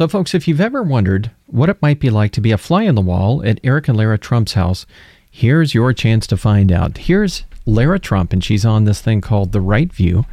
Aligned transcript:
So, 0.00 0.08
folks, 0.08 0.32
if 0.32 0.48
you've 0.48 0.62
ever 0.62 0.82
wondered 0.82 1.30
what 1.44 1.68
it 1.68 1.82
might 1.82 2.00
be 2.00 2.08
like 2.08 2.32
to 2.32 2.40
be 2.40 2.52
a 2.52 2.56
fly 2.56 2.88
on 2.88 2.94
the 2.94 3.02
wall 3.02 3.44
at 3.44 3.60
Eric 3.62 3.86
and 3.86 3.98
Lara 3.98 4.16
Trump's 4.16 4.54
house, 4.54 4.86
here's 5.30 5.74
your 5.74 5.92
chance 5.92 6.26
to 6.28 6.38
find 6.38 6.72
out. 6.72 6.96
Here's 6.96 7.44
Lara 7.66 7.98
Trump, 7.98 8.32
and 8.32 8.42
she's 8.42 8.64
on 8.64 8.84
this 8.84 9.02
thing 9.02 9.20
called 9.20 9.52
The 9.52 9.60
Right 9.60 9.92
View, 9.92 10.24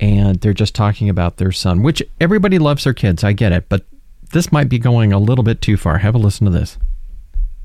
and 0.00 0.40
they're 0.40 0.52
just 0.52 0.74
talking 0.74 1.08
about 1.08 1.36
their 1.36 1.52
son, 1.52 1.84
which 1.84 2.02
everybody 2.20 2.58
loves 2.58 2.82
their 2.82 2.94
kids. 2.94 3.22
I 3.22 3.32
get 3.32 3.52
it, 3.52 3.68
but 3.68 3.84
this 4.32 4.50
might 4.50 4.68
be 4.68 4.80
going 4.80 5.12
a 5.12 5.20
little 5.20 5.44
bit 5.44 5.60
too 5.60 5.76
far. 5.76 5.98
Have 5.98 6.16
a 6.16 6.18
listen 6.18 6.44
to 6.46 6.50
this. 6.50 6.76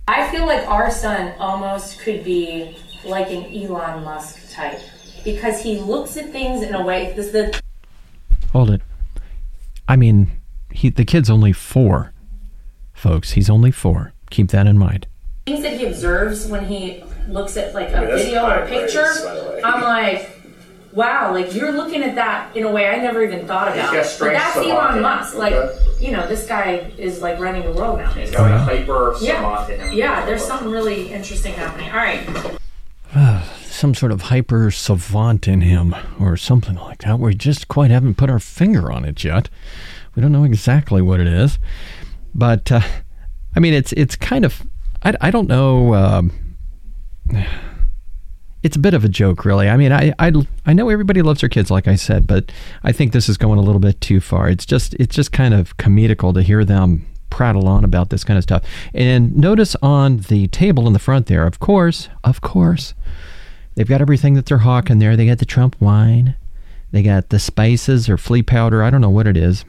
I 0.08 0.30
feel 0.30 0.46
like 0.46 0.68
our 0.68 0.92
son 0.92 1.34
almost 1.39 1.98
could 2.02 2.24
be 2.24 2.78
like 3.04 3.32
an 3.32 3.46
Elon 3.46 4.04
Musk 4.04 4.54
type 4.54 4.80
because 5.24 5.64
he 5.64 5.80
looks 5.80 6.18
at 6.18 6.32
things 6.32 6.62
in 6.62 6.76
a 6.76 6.86
way. 6.86 7.14
This 7.16 7.32
the 7.32 7.60
Hold 8.52 8.70
it. 8.70 8.82
I 9.88 9.96
mean, 9.96 10.30
he 10.78 10.89
the 10.89 11.05
kid's 11.05 11.30
only 11.30 11.54
four, 11.54 12.14
folks. 12.94 13.31
He's 13.31 13.49
only 13.49 13.72
four. 13.72 14.13
Keep 14.30 14.49
that 14.52 14.67
in 14.67 14.77
mind. 14.77 15.08
things 15.45 15.62
that 15.63 15.80
he 15.80 15.86
observes 15.86 16.45
when 16.48 16.66
he 16.66 17.03
looks 17.27 17.58
at 17.58 17.73
like 17.73 17.90
a 17.94 18.02
mean, 18.02 18.08
video 18.17 18.45
or 18.45 18.55
a 18.63 18.67
picture. 18.67 19.03
praise, 19.03 19.22
by 19.23 19.36
the 19.36 19.44
way. 19.50 19.62
I'm 19.63 19.81
like. 19.81 20.34
Wow, 20.94 21.31
like 21.31 21.53
you're 21.53 21.73
looking 21.73 22.02
at 22.02 22.16
that 22.16 22.55
in 22.58 22.63
a 22.63 22.72
way 22.72 22.88
I 22.88 22.95
never 22.98 23.22
even 23.22 23.45
thought 23.45 23.67
about. 23.67 23.94
got 23.94 24.17
But 24.20 24.31
that's 24.31 24.55
to 24.55 24.62
Elon 24.67 25.00
Musk. 25.02 25.36
Like, 25.36 25.53
okay? 25.53 25.77
you 26.00 26.12
know, 26.12 26.26
this 26.27 26.48
guy 26.48 26.91
is 26.98 27.22
like 27.22 27.38
running 27.38 27.62
the 27.64 27.72
world 27.72 28.00
now. 28.00 28.09
He's 28.14 28.31
got 28.31 28.62
hyper 28.62 29.14
Yeah, 29.22 29.36
savant 29.36 29.70
in 29.70 29.80
him. 29.80 29.94
yeah. 29.94 30.25
There's 30.25 30.44
something 30.44 30.72
really 30.72 31.12
interesting 31.14 31.53
happening. 31.53 31.91
All 31.91 31.98
right, 31.98 33.44
Some 33.66 33.94
sort 33.94 34.12
of 34.12 34.22
hyper 34.22 34.72
savant 34.72 35.48
in 35.48 35.62
him, 35.62 35.94
or 36.20 36.36
something 36.36 36.75
like 36.78 37.00
that. 37.03 37.20
We 37.20 37.36
just 37.36 37.67
quite 37.67 37.91
haven't 37.91 38.16
put 38.16 38.31
our 38.31 38.39
finger 38.39 38.91
on 38.91 39.05
it 39.05 39.23
yet. 39.23 39.50
We 40.17 40.21
don't 40.21 40.31
know 40.31 40.45
exactly 40.45 41.03
what 41.03 41.20
it 41.20 41.27
is, 41.27 41.59
but 42.34 42.71
uh, 42.71 42.81
I 43.55 43.59
mean, 43.59 43.75
it's 43.75 43.94
it's 43.94 44.16
kind 44.16 44.45
of 44.45 44.66
I, 45.03 45.14
I 45.22 45.30
don't 45.30 45.47
know. 45.47 45.94
Um, 45.94 46.31
it's 48.64 48.75
a 48.75 48.80
bit 48.80 48.95
of 48.95 49.05
a 49.05 49.09
joke, 49.09 49.45
really. 49.45 49.69
I 49.69 49.77
mean, 49.77 49.92
I, 49.92 50.16
I 50.17 50.31
I 50.66 50.73
know 50.73 50.89
everybody 50.89 51.22
loves 51.22 51.42
their 51.42 51.50
kids, 51.50 51.69
like 51.69 51.88
I 51.88 51.94
said, 51.94 52.25
but 52.25 52.52
I 52.83 52.94
think 52.94 53.11
this 53.14 53.30
is 53.30 53.38
going 53.38 53.59
a 53.59 53.61
little 53.61 53.80
bit 53.80 54.02
too 54.02 54.19
far. 54.19 54.50
It's 54.50 54.66
just 54.66 54.95
it's 54.95 55.16
just 55.16 55.31
kind 55.31 55.53
of 55.53 55.77
comical 55.77 56.33
to 56.33 56.42
hear 56.42 56.66
them 56.66 57.05
prattle 57.30 57.67
on 57.67 57.83
about 57.83 58.09
this 58.09 58.23
kind 58.23 58.39
of 58.39 58.44
stuff. 58.44 58.64
And 58.95 59.38
notice 59.38 59.75
on 59.83 60.17
the 60.30 60.47
table 60.47 60.88
in 60.88 60.94
the 60.94 60.99
front 60.99 61.27
there, 61.27 61.45
of 61.45 61.59
course, 61.59 62.09
of 62.23 62.42
course, 62.42 62.95
they've 63.75 63.88
got 63.88 64.02
everything 64.02 64.33
that 64.33 64.47
they're 64.47 64.58
hawking 64.58 64.97
there. 64.97 65.16
They 65.16 65.27
got 65.27 65.38
the 65.38 65.45
Trump 65.45 65.80
wine, 65.80 66.36
they 66.89 67.03
got 67.03 67.30
the 67.30 67.38
spices 67.38 68.09
or 68.09 68.17
flea 68.17 68.42
powder. 68.42 68.81
I 68.81 68.89
don't 68.89 69.02
know 69.02 69.11
what 69.11 69.27
it 69.27 69.38
is 69.38 69.64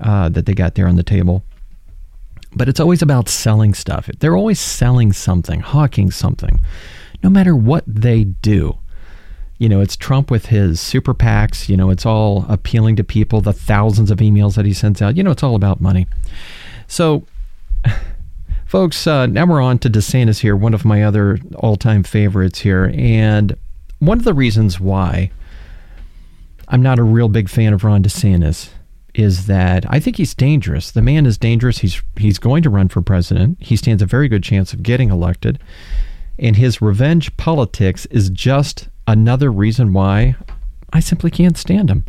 uh, 0.00 0.28
that 0.28 0.46
they 0.46 0.54
got 0.54 0.74
there 0.74 0.86
on 0.86 0.96
the 0.96 1.02
table. 1.02 1.44
But 2.54 2.68
it's 2.68 2.80
always 2.80 3.02
about 3.02 3.28
selling 3.28 3.74
stuff. 3.74 4.08
They're 4.18 4.36
always 4.36 4.60
selling 4.60 5.12
something, 5.12 5.60
hawking 5.60 6.10
something, 6.10 6.60
no 7.22 7.30
matter 7.30 7.54
what 7.54 7.84
they 7.86 8.24
do. 8.24 8.78
You 9.58 9.68
know, 9.68 9.80
it's 9.80 9.96
Trump 9.96 10.30
with 10.30 10.46
his 10.46 10.80
super 10.80 11.14
PACs. 11.14 11.68
You 11.68 11.76
know, 11.76 11.90
it's 11.90 12.06
all 12.06 12.46
appealing 12.48 12.96
to 12.96 13.04
people, 13.04 13.40
the 13.40 13.52
thousands 13.52 14.10
of 14.10 14.18
emails 14.18 14.54
that 14.54 14.64
he 14.64 14.72
sends 14.72 15.02
out. 15.02 15.16
You 15.16 15.24
know, 15.24 15.32
it's 15.32 15.42
all 15.42 15.56
about 15.56 15.80
money. 15.80 16.06
So, 16.86 17.24
folks, 18.66 19.06
uh, 19.06 19.26
now 19.26 19.46
we're 19.46 19.60
on 19.60 19.78
to 19.80 19.90
DeSantis 19.90 20.38
here, 20.38 20.56
one 20.56 20.74
of 20.74 20.84
my 20.84 21.02
other 21.02 21.38
all 21.56 21.76
time 21.76 22.04
favorites 22.04 22.60
here. 22.60 22.92
And 22.94 23.56
one 23.98 24.18
of 24.18 24.24
the 24.24 24.34
reasons 24.34 24.78
why 24.78 25.32
I'm 26.68 26.82
not 26.82 26.98
a 26.98 27.02
real 27.02 27.28
big 27.28 27.48
fan 27.48 27.72
of 27.72 27.82
Ron 27.82 28.02
DeSantis 28.02 28.70
is 29.18 29.46
that 29.46 29.84
I 29.90 29.98
think 29.98 30.16
he's 30.16 30.32
dangerous. 30.32 30.92
The 30.92 31.02
man 31.02 31.26
is 31.26 31.36
dangerous. 31.36 31.78
He's 31.78 32.00
he's 32.16 32.38
going 32.38 32.62
to 32.62 32.70
run 32.70 32.88
for 32.88 33.02
president. 33.02 33.58
He 33.60 33.74
stands 33.74 34.00
a 34.00 34.06
very 34.06 34.28
good 34.28 34.44
chance 34.44 34.72
of 34.72 34.84
getting 34.84 35.10
elected. 35.10 35.58
And 36.38 36.54
his 36.54 36.80
revenge 36.80 37.36
politics 37.36 38.06
is 38.06 38.30
just 38.30 38.88
another 39.08 39.50
reason 39.50 39.92
why 39.92 40.36
I 40.92 41.00
simply 41.00 41.32
can't 41.32 41.58
stand 41.58 41.90
him. 41.90 42.04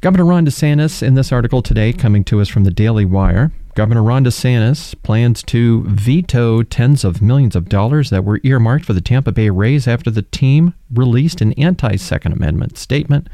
Governor 0.00 0.24
Ron 0.24 0.46
DeSantis, 0.46 1.02
in 1.02 1.12
this 1.12 1.30
article 1.30 1.60
today, 1.60 1.92
coming 1.92 2.24
to 2.24 2.40
us 2.40 2.48
from 2.48 2.64
the 2.64 2.70
Daily 2.70 3.04
Wire, 3.04 3.52
Governor 3.74 4.02
Ron 4.02 4.24
DeSantis 4.24 4.94
plans 5.02 5.42
to 5.42 5.84
veto 5.88 6.62
tens 6.62 7.04
of 7.04 7.20
millions 7.20 7.54
of 7.54 7.68
dollars 7.68 8.08
that 8.08 8.24
were 8.24 8.40
earmarked 8.44 8.86
for 8.86 8.94
the 8.94 9.02
Tampa 9.02 9.30
Bay 9.30 9.50
Rays 9.50 9.86
after 9.86 10.10
the 10.10 10.22
team 10.22 10.72
released 10.90 11.42
an 11.42 11.52
anti 11.52 11.96
Second 11.96 12.32
Amendment 12.32 12.78
statement 12.78 13.28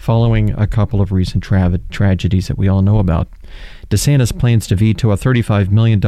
following 0.00 0.50
a 0.58 0.66
couple 0.66 1.02
of 1.02 1.12
recent 1.12 1.44
tra- 1.44 1.78
tragedies 1.90 2.48
that 2.48 2.56
we 2.56 2.66
all 2.66 2.80
know 2.80 2.98
about. 2.98 3.28
DeSantis 3.90 4.36
plans 4.36 4.66
to 4.66 4.74
veto 4.74 5.10
a 5.10 5.16
$35 5.16 5.70
million 5.70 6.00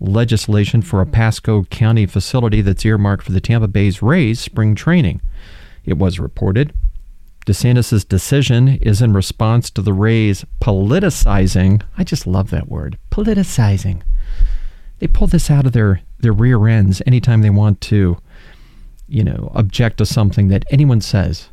legislation 0.00 0.80
for 0.80 1.02
a 1.02 1.06
Pasco 1.06 1.64
County 1.64 2.06
facility 2.06 2.62
that's 2.62 2.86
earmarked 2.86 3.22
for 3.22 3.32
the 3.32 3.42
Tampa 3.42 3.68
Bay's 3.68 4.00
Rays 4.00 4.40
spring 4.40 4.74
training. 4.74 5.20
It 5.84 5.98
was 5.98 6.18
reported. 6.18 6.72
DeSantis' 7.44 8.08
decision 8.08 8.78
is 8.80 9.02
in 9.02 9.12
response 9.12 9.68
to 9.72 9.82
the 9.82 9.92
Rays 9.92 10.46
politicizing. 10.62 11.82
I 11.98 12.04
just 12.04 12.26
love 12.26 12.48
that 12.48 12.70
word, 12.70 12.96
politicizing. 13.10 14.00
They 15.00 15.06
pull 15.06 15.26
this 15.26 15.50
out 15.50 15.66
of 15.66 15.72
their, 15.72 16.00
their 16.18 16.32
rear 16.32 16.66
ends 16.66 17.02
anytime 17.06 17.42
they 17.42 17.50
want 17.50 17.82
to, 17.82 18.16
you 19.06 19.22
know, 19.22 19.52
object 19.54 19.98
to 19.98 20.06
something 20.06 20.48
that 20.48 20.64
anyone 20.70 21.02
says. 21.02 21.50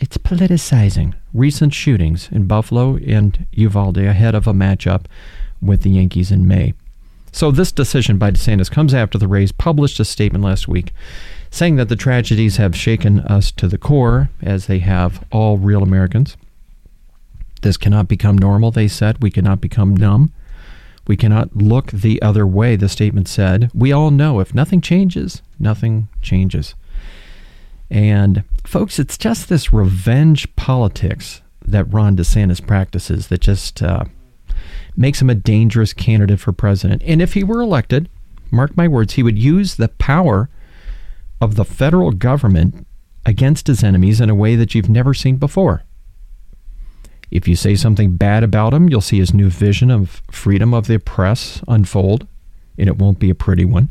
It's 0.00 0.16
politicizing 0.16 1.12
recent 1.34 1.74
shootings 1.74 2.30
in 2.32 2.46
Buffalo 2.46 2.96
and 2.96 3.46
Uvalde 3.52 3.98
ahead 3.98 4.34
of 4.34 4.46
a 4.46 4.54
matchup 4.54 5.04
with 5.60 5.82
the 5.82 5.90
Yankees 5.90 6.30
in 6.30 6.48
May. 6.48 6.72
So, 7.32 7.50
this 7.50 7.70
decision 7.70 8.16
by 8.16 8.30
DeSantis 8.30 8.70
comes 8.70 8.94
after 8.94 9.18
the 9.18 9.28
Rays 9.28 9.52
published 9.52 10.00
a 10.00 10.04
statement 10.06 10.42
last 10.42 10.66
week 10.66 10.92
saying 11.50 11.76
that 11.76 11.90
the 11.90 11.96
tragedies 11.96 12.56
have 12.56 12.74
shaken 12.74 13.20
us 13.20 13.52
to 13.52 13.68
the 13.68 13.76
core, 13.76 14.30
as 14.40 14.66
they 14.66 14.78
have 14.78 15.22
all 15.30 15.58
real 15.58 15.82
Americans. 15.82 16.36
This 17.60 17.76
cannot 17.76 18.08
become 18.08 18.38
normal, 18.38 18.70
they 18.70 18.88
said. 18.88 19.22
We 19.22 19.30
cannot 19.30 19.60
become 19.60 19.94
numb. 19.94 20.32
We 21.06 21.16
cannot 21.16 21.54
look 21.54 21.90
the 21.90 22.22
other 22.22 22.46
way, 22.46 22.74
the 22.76 22.88
statement 22.88 23.28
said. 23.28 23.70
We 23.74 23.92
all 23.92 24.10
know 24.10 24.40
if 24.40 24.54
nothing 24.54 24.80
changes, 24.80 25.42
nothing 25.58 26.08
changes. 26.22 26.74
And 27.90 28.44
folks, 28.64 28.98
it's 28.98 29.18
just 29.18 29.48
this 29.48 29.72
revenge 29.72 30.54
politics 30.56 31.42
that 31.64 31.92
Ron 31.92 32.16
DeSantis 32.16 32.64
practices 32.64 33.28
that 33.28 33.40
just 33.40 33.82
uh, 33.82 34.04
makes 34.96 35.20
him 35.20 35.30
a 35.30 35.34
dangerous 35.34 35.92
candidate 35.92 36.40
for 36.40 36.52
president. 36.52 37.02
And 37.04 37.20
if 37.20 37.34
he 37.34 37.44
were 37.44 37.60
elected, 37.60 38.08
mark 38.50 38.76
my 38.76 38.86
words, 38.86 39.14
he 39.14 39.22
would 39.22 39.38
use 39.38 39.74
the 39.74 39.88
power 39.88 40.48
of 41.40 41.56
the 41.56 41.64
federal 41.64 42.12
government 42.12 42.86
against 43.26 43.66
his 43.66 43.82
enemies 43.82 44.20
in 44.20 44.30
a 44.30 44.34
way 44.34 44.56
that 44.56 44.74
you've 44.74 44.88
never 44.88 45.14
seen 45.14 45.36
before. 45.36 45.82
If 47.30 47.46
you 47.46 47.54
say 47.54 47.76
something 47.76 48.16
bad 48.16 48.42
about 48.42 48.74
him, 48.74 48.88
you'll 48.88 49.00
see 49.00 49.18
his 49.18 49.32
new 49.32 49.50
vision 49.50 49.90
of 49.90 50.20
freedom 50.30 50.74
of 50.74 50.86
the 50.86 50.98
press 50.98 51.62
unfold, 51.68 52.26
and 52.76 52.88
it 52.88 52.98
won't 52.98 53.20
be 53.20 53.30
a 53.30 53.34
pretty 53.34 53.64
one. 53.64 53.90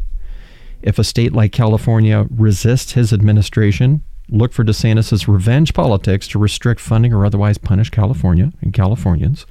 If 0.82 0.98
a 0.98 1.04
state 1.04 1.34
like 1.34 1.52
California 1.52 2.26
resists 2.30 2.94
his 2.94 3.12
administration, 3.12 4.02
look 4.30 4.54
for 4.54 4.64
DeSantis' 4.64 5.28
revenge 5.28 5.74
politics 5.74 6.28
to 6.30 6.40
restrict 6.40 6.80
funding 6.80 7.14
or 7.14 7.26
otherwise 7.26 7.58
punish 7.58 7.90
California 7.90 8.52
and 8.62 8.74
Californians. 8.74 9.46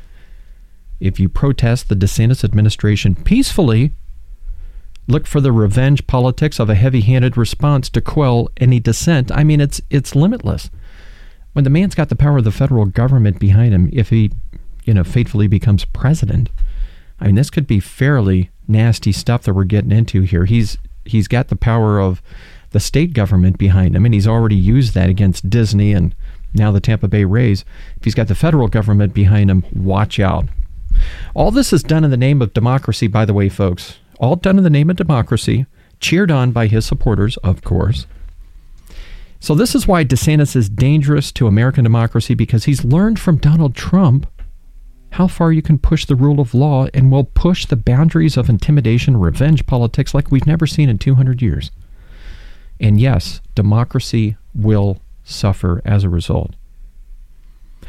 If 1.00 1.20
you 1.20 1.28
protest 1.28 1.88
the 1.88 1.94
DeSantis 1.94 2.44
administration 2.44 3.14
peacefully, 3.14 3.92
look 5.06 5.26
for 5.26 5.40
the 5.40 5.52
revenge 5.52 6.06
politics 6.06 6.58
of 6.58 6.70
a 6.70 6.74
heavy-handed 6.74 7.36
response 7.36 7.88
to 7.90 8.00
quell 8.00 8.50
any 8.56 8.80
dissent. 8.80 9.30
I 9.32 9.44
mean, 9.44 9.60
it's 9.60 9.80
it's 9.90 10.14
limitless. 10.14 10.70
When 11.52 11.64
the 11.64 11.70
man's 11.70 11.94
got 11.94 12.08
the 12.08 12.16
power 12.16 12.38
of 12.38 12.44
the 12.44 12.50
federal 12.50 12.86
government 12.86 13.38
behind 13.38 13.74
him, 13.74 13.90
if 13.92 14.10
he, 14.10 14.30
you 14.84 14.94
know, 14.94 15.04
faithfully 15.04 15.46
becomes 15.46 15.84
president, 15.84 16.50
I 17.20 17.26
mean, 17.26 17.34
this 17.34 17.50
could 17.50 17.66
be 17.66 17.80
fairly 17.80 18.50
nasty 18.66 19.12
stuff 19.12 19.42
that 19.42 19.54
we're 19.54 19.64
getting 19.64 19.92
into 19.92 20.22
here. 20.22 20.44
He's 20.44 20.78
he's 21.08 21.28
got 21.28 21.48
the 21.48 21.56
power 21.56 22.00
of 22.00 22.22
the 22.70 22.80
state 22.80 23.12
government 23.12 23.58
behind 23.58 23.96
him, 23.96 24.04
and 24.04 24.14
he's 24.14 24.26
already 24.26 24.56
used 24.56 24.94
that 24.94 25.08
against 25.08 25.48
Disney 25.48 25.92
and 25.92 26.14
now 26.54 26.70
the 26.70 26.80
Tampa 26.80 27.08
Bay 27.08 27.24
Rays. 27.24 27.64
If 27.96 28.04
he's 28.04 28.14
got 28.14 28.28
the 28.28 28.34
federal 28.34 28.68
government 28.68 29.14
behind 29.14 29.50
him, 29.50 29.64
watch 29.72 30.20
out. 30.20 30.46
All 31.34 31.50
this 31.50 31.72
is 31.72 31.82
done 31.82 32.04
in 32.04 32.10
the 32.10 32.16
name 32.16 32.42
of 32.42 32.54
democracy, 32.54 33.06
by 33.06 33.24
the 33.24 33.34
way, 33.34 33.48
folks. 33.48 33.98
All 34.18 34.36
done 34.36 34.58
in 34.58 34.64
the 34.64 34.70
name 34.70 34.90
of 34.90 34.96
democracy, 34.96 35.66
cheered 36.00 36.30
on 36.30 36.52
by 36.52 36.66
his 36.66 36.86
supporters, 36.86 37.36
of 37.38 37.62
course. 37.62 38.06
So, 39.40 39.54
this 39.54 39.74
is 39.74 39.86
why 39.86 40.04
DeSantis 40.04 40.56
is 40.56 40.68
dangerous 40.68 41.30
to 41.32 41.46
American 41.46 41.84
democracy 41.84 42.34
because 42.34 42.64
he's 42.64 42.84
learned 42.84 43.20
from 43.20 43.36
Donald 43.36 43.76
Trump 43.76 44.26
how 45.12 45.26
far 45.26 45.52
you 45.52 45.62
can 45.62 45.78
push 45.78 46.04
the 46.04 46.14
rule 46.14 46.40
of 46.40 46.54
law 46.54 46.86
and 46.92 47.10
will 47.10 47.24
push 47.24 47.66
the 47.66 47.76
boundaries 47.76 48.36
of 48.36 48.48
intimidation 48.48 49.16
revenge 49.16 49.66
politics 49.66 50.14
like 50.14 50.30
we've 50.30 50.46
never 50.46 50.66
seen 50.66 50.88
in 50.88 50.98
200 50.98 51.40
years. 51.40 51.70
And 52.80 53.00
yes, 53.00 53.40
democracy 53.54 54.36
will 54.54 55.00
suffer 55.24 55.82
as 55.84 56.04
a 56.04 56.08
result. 56.08 56.54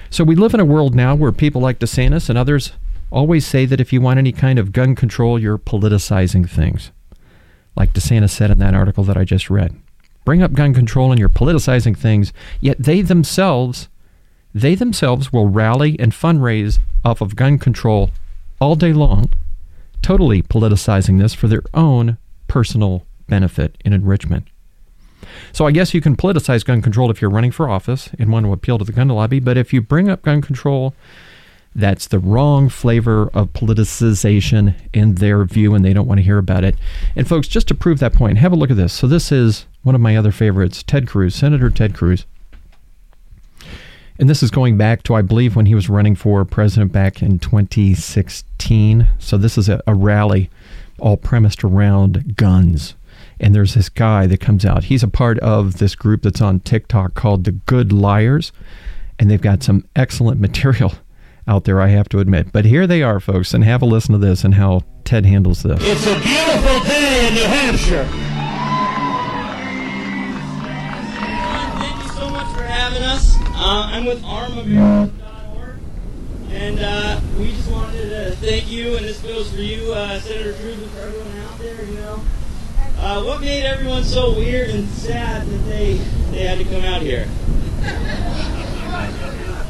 So 0.10 0.24
we 0.24 0.36
live 0.36 0.54
in 0.54 0.60
a 0.60 0.66
world 0.66 0.96
now 0.96 1.14
where 1.14 1.32
people 1.32 1.62
like 1.62 1.80
DeSantis 1.80 2.30
and 2.30 2.38
others 2.38 2.72
always 3.12 3.46
say 3.46 3.66
that 3.66 3.80
if 3.80 3.94
you 3.94 4.02
want 4.02 4.18
any 4.18 4.32
kind 4.32 4.58
of 4.58 4.72
gun 4.72 4.96
control, 4.96 5.38
you're 5.38 5.58
politicizing 5.58 6.50
things. 6.50 6.92
Like 7.76 7.94
DeSantis 7.94 8.32
said 8.32 8.52
in 8.52 8.60
that 8.60 8.74
article 8.74 9.04
that 9.04 9.18
I 9.18 9.24
just 9.24 9.50
read. 9.50 9.76
Bring 10.26 10.42
up 10.42 10.54
gun 10.54 10.74
control 10.74 11.12
and 11.12 11.20
you're 11.20 11.30
politicizing 11.30 11.98
things, 11.98 12.34
yet 12.60 12.78
they 12.80 13.02
themselves 13.02 13.88
they 14.54 14.76
themselves 14.76 15.32
will 15.32 15.48
rally 15.48 16.00
and 16.00 16.12
fundraise 16.12 16.80
off 17.06 17.22
of 17.22 17.36
gun 17.36 17.60
control 17.60 18.12
all 18.60 18.76
day 18.76 18.94
long, 18.94 19.32
totally 20.02 20.42
politicizing 20.42 21.20
this 21.20 21.34
for 21.34 21.48
their 21.48 21.64
own 21.74 22.18
personal 22.48 23.06
benefit 23.28 23.78
and 23.86 23.94
enrichment. 23.94 24.48
So 25.52 25.66
I 25.66 25.72
guess 25.72 25.94
you 25.94 26.02
can 26.02 26.16
politicize 26.16 26.66
gun 26.66 26.82
control 26.82 27.12
if 27.12 27.22
you're 27.22 27.30
running 27.30 27.52
for 27.52 27.70
office 27.70 28.10
and 28.18 28.32
want 28.32 28.46
to 28.46 28.54
appeal 28.54 28.78
to 28.78 28.86
the 28.86 28.92
gun 28.92 29.10
lobby, 29.10 29.40
but 29.40 29.58
if 29.58 29.74
you 29.74 29.82
bring 29.82 30.10
up 30.10 30.24
gun 30.24 30.42
control, 30.42 30.94
that's 31.76 32.08
the 32.08 32.20
wrong 32.20 32.68
flavor 32.70 33.30
of 33.34 33.54
politicization 33.54 34.76
in 34.94 35.16
their 35.16 35.44
view, 35.46 35.76
and 35.76 35.86
they 35.86 35.94
don't 35.94 36.08
want 36.08 36.18
to 36.18 36.24
hear 36.24 36.40
about 36.40 36.64
it. 36.64 36.76
And 37.16 37.28
folks, 37.28 37.48
just 37.48 37.68
to 37.68 37.76
prove 37.76 38.00
that 38.00 38.14
point, 38.14 38.40
have 38.40 38.52
a 38.52 38.56
look 38.56 38.72
at 38.72 38.78
this. 38.78 38.94
So 38.94 39.08
this 39.08 39.32
is 39.32 39.68
one 39.84 39.96
of 39.96 40.02
my 40.02 40.18
other 40.18 40.32
favorites, 40.32 40.84
Ted 40.84 41.08
Cruz, 41.08 41.36
Senator 41.36 41.70
Ted 41.70 41.94
Cruz. 41.94 42.26
And 44.20 44.30
this 44.30 44.44
is 44.44 44.52
going 44.52 44.78
back 44.78 45.02
to, 45.04 45.16
I 45.16 45.22
believe, 45.22 45.56
when 45.56 45.66
he 45.66 45.74
was 45.74 45.90
running 45.90 46.16
for 46.16 46.44
president 46.46 46.92
back 46.92 47.22
in 47.22 47.40
2016. 47.40 49.08
So 49.18 49.38
this 49.38 49.58
is 49.58 49.70
a, 49.70 49.82
a 49.88 49.96
rally 49.96 50.50
all 51.00 51.18
premised 51.18 51.64
around 51.64 52.36
guns 52.36 52.96
and 53.40 53.56
there's 53.56 53.74
this 53.74 53.90
guy 53.90 54.28
that 54.28 54.40
comes 54.40 54.66
out. 54.66 54.86
He's 54.86 55.04
a 55.04 55.08
part 55.08 55.40
of 55.40 55.78
this 55.78 55.96
group 55.96 56.24
that's 56.24 56.42
on 56.42 56.60
TikTok 56.60 57.14
called 57.14 57.46
the 57.46 57.52
Good 57.52 57.94
Liars, 57.94 58.52
and 59.18 59.30
they've 59.30 59.42
got 59.42 59.64
some 59.64 59.86
excellent 59.96 60.40
material 60.42 60.94
out 61.48 61.64
there, 61.64 61.82
I 61.82 61.88
have 61.88 62.10
to 62.10 62.20
admit. 62.20 62.52
But 62.52 62.66
here 62.66 62.86
they 62.86 63.02
are, 63.02 63.20
folks, 63.20 63.54
and 63.54 63.64
have 63.64 63.82
a 63.82 63.86
listen 63.86 64.14
to 64.14 64.20
this 64.20 64.44
and 64.44 64.54
how 64.54 64.84
Ted 65.04 65.26
handles 65.26 65.64
this. 65.64 65.80
It's 65.82 66.06
a 66.06 66.20
beautiful 66.20 66.80
day 66.88 67.28
in 67.28 67.34
New 67.34 67.46
Hampshire. 67.46 68.39
I'm 74.00 74.06
with 74.06 74.24
armamerica.org, 74.24 75.80
and 76.52 76.80
uh, 76.80 77.20
we 77.38 77.52
just 77.52 77.70
wanted 77.70 78.10
to 78.10 78.32
thank 78.38 78.72
you, 78.72 78.96
and 78.96 79.04
this 79.04 79.22
goes 79.22 79.54
for 79.54 79.60
you, 79.60 79.92
uh, 79.92 80.18
Senator 80.22 80.54
Cruz, 80.54 80.82
and 80.82 80.90
for 80.92 81.02
everyone 81.02 81.38
out 81.40 81.60
there, 81.60 81.84
you 81.84 81.96
know. 81.96 82.22
Uh, 82.98 83.22
what 83.24 83.42
made 83.42 83.66
everyone 83.66 84.06
so 84.06 84.32
weird 84.32 84.70
and 84.70 84.88
sad 84.88 85.46
that 85.46 85.58
they 85.66 85.96
they 86.32 86.46
had 86.46 86.60
to 86.60 86.64
come 86.64 86.86
out 86.86 87.02
here? 87.02 87.28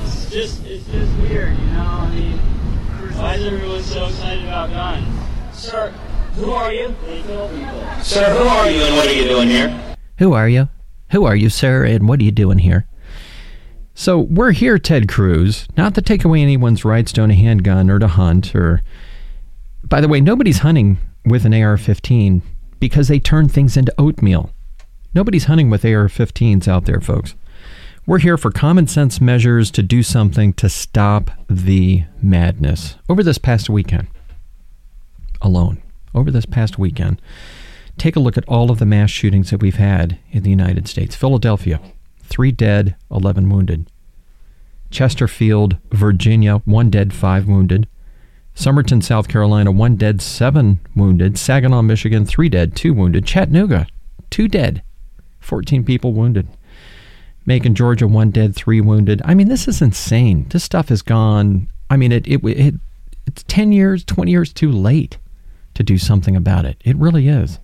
It's 0.04 0.30
just 0.30 0.64
it's 0.64 0.86
just 0.86 1.12
weird, 1.22 1.58
you 1.58 1.66
know. 1.66 1.82
I 1.82 2.12
mean, 2.14 2.38
why 3.18 3.34
is 3.34 3.44
everyone 3.44 3.82
so 3.82 4.06
excited 4.06 4.44
about 4.44 4.70
guns? 4.70 5.08
Sir, 5.58 5.90
who 6.36 6.52
are 6.52 6.72
you? 6.72 6.96
They 7.08 7.24
kill 7.24 7.50
people. 7.50 7.84
Sir, 8.04 8.32
who 8.32 8.48
are 8.48 8.70
you 8.70 8.84
and 8.84 8.96
what 8.96 9.08
are 9.08 9.12
you 9.12 9.24
doing 9.28 9.50
here? 9.50 9.98
Who 10.20 10.34
are 10.34 10.48
you? 10.48 10.70
Who 11.14 11.26
are 11.26 11.36
you, 11.36 11.50
sir, 11.50 11.84
and 11.84 12.08
what 12.08 12.20
are 12.20 12.24
you 12.24 12.32
doing 12.32 12.60
here? 12.60 12.86
So 14.00 14.20
we're 14.20 14.54
here, 14.54 14.80
Ted 14.80 15.10
Cruz, 15.10 15.68
not 15.76 15.94
to 15.96 16.02
take 16.02 16.24
away 16.24 16.42
anyone's 16.42 16.86
rights 16.86 17.12
to 17.12 17.22
own 17.22 17.32
a 17.32 17.36
handgun 17.36 17.90
or 17.90 18.00
to 18.00 18.08
hunt 18.08 18.56
or. 18.56 18.82
By 19.84 20.00
the 20.00 20.08
way, 20.08 20.22
nobody's 20.22 20.60
hunting 20.60 21.00
with 21.26 21.44
an 21.44 21.54
AR 21.54 21.76
15 21.76 22.42
because 22.80 23.10
they 23.10 23.20
turn 23.20 23.50
things 23.50 23.76
into 23.76 23.94
oatmeal. 23.98 24.52
Nobody's 25.14 25.44
hunting 25.44 25.70
with 25.70 25.84
AR 25.84 26.08
15s 26.08 26.66
out 26.66 26.86
there, 26.86 27.02
folks. 27.02 27.36
We're 28.06 28.20
here 28.20 28.38
for 28.38 28.52
common 28.52 28.88
sense 28.88 29.20
measures 29.20 29.70
to 29.72 29.84
do 29.84 30.02
something 30.02 30.54
to 30.54 30.70
stop 30.70 31.32
the 31.50 32.06
madness. 32.22 32.96
Over 33.10 33.22
this 33.22 33.38
past 33.38 33.70
weekend, 33.70 34.08
alone, 35.42 35.82
over 36.16 36.32
this 36.32 36.46
past 36.46 36.80
weekend, 36.80 37.22
take 37.98 38.16
a 38.16 38.22
look 38.22 38.38
at 38.38 38.48
all 38.48 38.72
of 38.72 38.80
the 38.80 38.86
mass 38.86 39.10
shootings 39.10 39.50
that 39.50 39.62
we've 39.62 39.76
had 39.76 40.20
in 40.32 40.44
the 40.44 40.50
United 40.50 40.88
States. 40.88 41.18
Philadelphia, 41.18 41.82
three 42.30 42.52
dead, 42.52 42.96
11 43.12 43.50
wounded. 43.50 43.86
Chesterfield, 44.92 45.78
Virginia, 45.92 46.58
one 46.66 46.90
dead, 46.90 47.14
five 47.14 47.48
wounded. 47.48 47.88
Summerton, 48.56 49.04
South 49.04 49.28
Carolina, 49.28 49.72
one 49.72 49.96
dead, 49.96 50.22
seven 50.22 50.80
wounded. 50.96 51.38
Saginaw, 51.38 51.82
Michigan, 51.82 52.26
three 52.26 52.50
dead, 52.50 52.76
two 52.76 52.94
wounded. 52.94 53.26
Chattanooga, 53.26 53.88
two 54.30 54.48
dead, 54.48 54.84
14 55.40 55.84
people 55.84 56.14
wounded. 56.14 56.48
Macon, 57.46 57.74
Georgia, 57.74 58.08
one 58.08 58.32
dead, 58.32 58.56
three 58.56 58.82
wounded. 58.82 59.22
I 59.26 59.34
mean, 59.34 59.48
this 59.48 59.68
is 59.68 59.82
insane. 59.82 60.48
This 60.50 60.64
stuff 60.64 60.90
has 60.90 61.02
gone. 61.02 61.68
I 61.90 61.98
mean, 61.98 62.12
it, 62.12 62.28
it, 62.28 62.44
it 62.44 62.76
it's 63.26 63.44
10 63.44 63.72
years, 63.72 64.04
20 64.04 64.32
years 64.32 64.52
too 64.52 64.72
late 64.72 65.18
to 65.76 65.84
do 65.84 65.98
something 65.98 66.36
about 66.36 66.66
it. 66.66 66.78
It 66.84 66.96
really 66.98 67.28
is. 67.28 67.60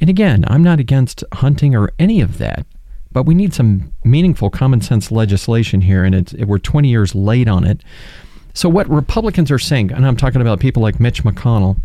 And 0.00 0.10
again, 0.10 0.44
I'm 0.46 0.62
not 0.62 0.78
against 0.78 1.24
hunting 1.32 1.74
or 1.74 1.90
any 1.98 2.20
of 2.20 2.38
that, 2.38 2.66
but 3.16 3.24
we 3.24 3.32
need 3.32 3.54
some 3.54 3.94
meaningful 4.04 4.50
common 4.50 4.82
sense 4.82 5.10
legislation 5.10 5.80
here, 5.80 6.04
and 6.04 6.14
it's, 6.14 6.34
we're 6.34 6.58
20 6.58 6.86
years 6.86 7.14
late 7.14 7.48
on 7.48 7.64
it. 7.64 7.80
So, 8.52 8.68
what 8.68 8.86
Republicans 8.90 9.50
are 9.50 9.58
saying, 9.58 9.90
and 9.90 10.06
I'm 10.06 10.18
talking 10.18 10.42
about 10.42 10.60
people 10.60 10.82
like 10.82 11.00
Mitch 11.00 11.24
McConnell, 11.24 11.78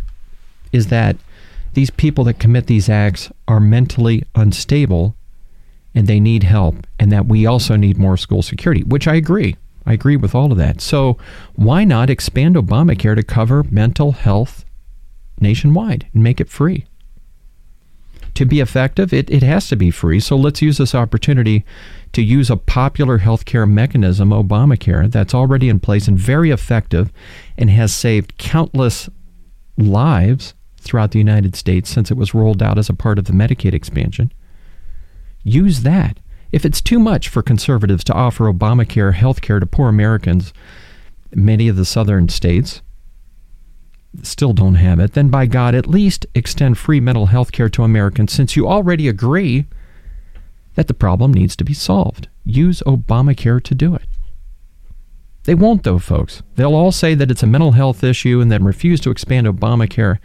is 0.73 0.87
that 0.87 1.15
these 1.73 1.89
people 1.89 2.25
that 2.25 2.33
commit 2.33 2.67
these 2.67 2.89
acts 2.89 3.31
are 3.47 3.61
mentally 3.61 4.25
unstable 4.35 5.15
and 5.95 6.05
they 6.05 6.19
need 6.19 6.43
help, 6.43 6.85
and 6.99 7.13
that 7.13 7.27
we 7.27 7.45
also 7.45 7.77
need 7.77 7.97
more 7.97 8.17
school 8.17 8.41
security, 8.41 8.83
which 8.83 9.07
I 9.07 9.15
agree. 9.15 9.55
I 9.85 9.93
agree 9.93 10.17
with 10.17 10.35
all 10.35 10.51
of 10.51 10.57
that. 10.57 10.81
So, 10.81 11.17
why 11.55 11.85
not 11.85 12.09
expand 12.09 12.57
Obamacare 12.57 13.15
to 13.15 13.23
cover 13.23 13.63
mental 13.71 14.11
health 14.11 14.65
nationwide 15.39 16.07
and 16.13 16.23
make 16.23 16.41
it 16.41 16.49
free? 16.49 16.87
To 18.35 18.45
be 18.45 18.59
effective, 18.59 19.13
it, 19.13 19.29
it 19.29 19.43
has 19.43 19.67
to 19.69 19.75
be 19.75 19.91
free. 19.91 20.19
So, 20.19 20.35
let's 20.35 20.61
use 20.61 20.77
this 20.77 20.95
opportunity 20.95 21.65
to 22.13 22.21
use 22.21 22.49
a 22.49 22.57
popular 22.57 23.19
healthcare 23.19 23.69
mechanism, 23.69 24.29
Obamacare, 24.29 25.11
that's 25.11 25.33
already 25.33 25.69
in 25.69 25.79
place 25.79 26.07
and 26.07 26.17
very 26.17 26.49
effective 26.49 27.11
and 27.57 27.69
has 27.69 27.93
saved 27.93 28.37
countless 28.37 29.09
lives 29.77 30.53
throughout 30.77 31.11
the 31.11 31.19
United 31.19 31.55
States 31.55 31.89
since 31.89 32.11
it 32.11 32.17
was 32.17 32.33
rolled 32.33 32.61
out 32.61 32.77
as 32.77 32.89
a 32.89 32.93
part 32.93 33.19
of 33.19 33.25
the 33.25 33.33
Medicaid 33.33 33.73
expansion. 33.73 34.31
Use 35.43 35.81
that. 35.81 36.19
If 36.51 36.65
it's 36.65 36.81
too 36.81 36.99
much 36.99 37.29
for 37.29 37.41
conservatives 37.41 38.03
to 38.05 38.13
offer 38.13 38.51
Obamacare 38.51 39.13
health 39.13 39.41
care 39.41 39.59
to 39.59 39.65
poor 39.65 39.87
Americans, 39.87 40.53
many 41.33 41.67
of 41.67 41.77
the 41.77 41.85
southern 41.85 42.29
states 42.29 42.81
still 44.23 44.53
don't 44.53 44.75
have 44.75 44.99
it, 44.99 45.13
then 45.13 45.29
by 45.29 45.45
God, 45.45 45.75
at 45.75 45.87
least 45.87 46.25
extend 46.35 46.77
free 46.77 46.99
mental 46.99 47.27
health 47.27 47.51
care 47.51 47.69
to 47.69 47.83
Americans 47.83 48.33
since 48.33 48.55
you 48.55 48.67
already 48.67 49.07
agree 49.07 49.65
that 50.75 50.87
the 50.87 50.93
problem 50.93 51.33
needs 51.33 51.55
to 51.55 51.63
be 51.63 51.73
solved. 51.73 52.27
Use 52.43 52.81
Obamacare 52.85 53.63
to 53.63 53.75
do 53.75 53.95
it. 53.95 54.07
They 55.43 55.55
won't, 55.55 55.83
though, 55.83 55.99
folks. 55.99 56.43
They'll 56.55 56.75
all 56.75 56.91
say 56.91 57.15
that 57.15 57.31
it's 57.31 57.43
a 57.43 57.47
mental 57.47 57.71
health 57.71 58.03
issue 58.03 58.41
and 58.41 58.51
then 58.51 58.63
refuse 58.63 58.99
to 59.01 59.11
expand 59.11 59.47
Obamacare 59.47 60.19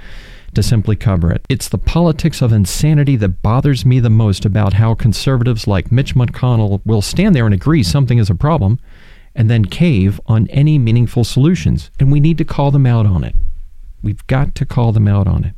to 0.55 0.63
simply 0.63 0.97
cover 0.97 1.33
it. 1.33 1.45
It's 1.49 1.69
the 1.69 1.79
politics 1.79 2.43
of 2.43 2.53
insanity 2.53 3.17
that 3.17 3.43
bothers 3.43 3.87
me 3.87 4.01
the 4.01 4.11
most 4.11 4.45
about 4.45 4.75
how 4.75 4.95
conservatives 4.95 5.67
like 5.67 5.93
Mitch 5.93 6.15
McConnell 6.15 6.81
will 6.85 7.03
stand 7.03 7.35
there 7.35 7.47
and 7.47 7.55
agree 7.55 7.83
something 7.83 8.19
is 8.19 8.31
a 8.31 8.35
problem 8.35 8.79
and 9.35 9.51
then 9.51 9.67
cave 9.67 10.21
on 10.27 10.49
any 10.49 10.79
meaningful 10.79 11.25
solutions. 11.25 11.91
And 12.01 12.11
we 12.11 12.21
need 12.21 12.39
to 12.39 12.45
call 12.45 12.71
them 12.71 12.87
out 12.87 13.07
on 13.07 13.23
it. 13.23 13.37
We've 14.03 14.27
got 14.27 14.55
to 14.57 14.67
call 14.67 14.93
them 14.93 15.09
out 15.09 15.27
on 15.27 15.45
it. 15.45 15.55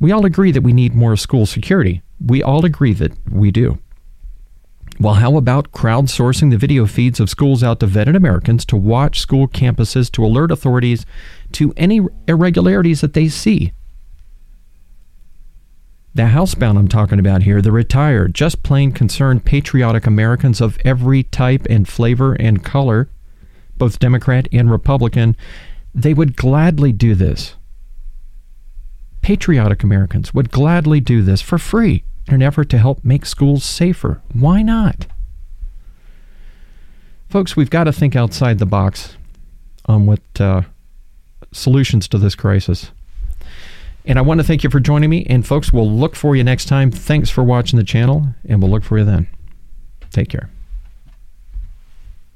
We 0.00 0.12
all 0.12 0.24
agree 0.24 0.52
that 0.52 0.62
we 0.62 0.72
need 0.72 0.94
more 0.94 1.16
school 1.16 1.46
security. 1.46 2.02
We 2.24 2.42
all 2.42 2.64
agree 2.64 2.92
that 2.94 3.12
we 3.30 3.50
do. 3.50 3.78
Well, 5.00 5.14
how 5.14 5.36
about 5.36 5.70
crowdsourcing 5.70 6.50
the 6.50 6.56
video 6.56 6.84
feeds 6.86 7.20
of 7.20 7.30
schools 7.30 7.62
out 7.62 7.78
to 7.80 7.86
vetted 7.86 8.16
Americans 8.16 8.64
to 8.66 8.76
watch 8.76 9.20
school 9.20 9.46
campuses 9.46 10.10
to 10.12 10.24
alert 10.24 10.50
authorities 10.50 11.06
to 11.52 11.72
any 11.76 12.00
irregularities 12.26 13.00
that 13.00 13.12
they 13.12 13.28
see? 13.28 13.72
The 16.14 16.24
housebound 16.24 16.78
I'm 16.78 16.88
talking 16.88 17.20
about 17.20 17.44
here, 17.44 17.62
the 17.62 17.70
retired, 17.70 18.34
just 18.34 18.64
plain 18.64 18.90
concerned 18.90 19.44
patriotic 19.44 20.04
Americans 20.04 20.60
of 20.60 20.76
every 20.84 21.22
type 21.22 21.64
and 21.70 21.86
flavor 21.86 22.32
and 22.32 22.64
color, 22.64 23.08
both 23.76 24.00
Democrat 24.00 24.48
and 24.50 24.68
Republican, 24.68 25.36
they 26.02 26.14
would 26.14 26.36
gladly 26.36 26.92
do 26.92 27.14
this. 27.14 27.54
Patriotic 29.20 29.82
Americans 29.82 30.32
would 30.32 30.50
gladly 30.50 31.00
do 31.00 31.22
this 31.22 31.42
for 31.42 31.58
free 31.58 32.04
in 32.26 32.34
an 32.34 32.42
effort 32.42 32.68
to 32.70 32.78
help 32.78 33.04
make 33.04 33.26
schools 33.26 33.64
safer. 33.64 34.22
Why 34.32 34.62
not? 34.62 35.06
Folks, 37.28 37.56
we've 37.56 37.70
got 37.70 37.84
to 37.84 37.92
think 37.92 38.16
outside 38.16 38.58
the 38.58 38.66
box 38.66 39.16
on 39.86 40.06
what 40.06 40.20
uh, 40.38 40.62
solutions 41.52 42.08
to 42.08 42.18
this 42.18 42.34
crisis. 42.34 42.90
And 44.04 44.18
I 44.18 44.22
want 44.22 44.40
to 44.40 44.44
thank 44.46 44.64
you 44.64 44.70
for 44.70 44.80
joining 44.80 45.10
me. 45.10 45.26
And 45.28 45.46
folks, 45.46 45.72
we'll 45.72 45.90
look 45.90 46.14
for 46.16 46.36
you 46.36 46.44
next 46.44 46.66
time. 46.66 46.90
Thanks 46.90 47.28
for 47.28 47.44
watching 47.44 47.78
the 47.78 47.84
channel, 47.84 48.34
and 48.48 48.62
we'll 48.62 48.70
look 48.70 48.84
for 48.84 48.98
you 48.98 49.04
then. 49.04 49.28
Take 50.10 50.30
care. 50.30 50.48